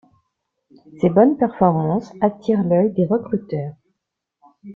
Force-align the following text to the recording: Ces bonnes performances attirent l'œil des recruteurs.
Ces 0.99 1.11
bonnes 1.11 1.37
performances 1.37 2.11
attirent 2.21 2.63
l'œil 2.63 2.91
des 2.91 3.05
recruteurs. 3.05 3.75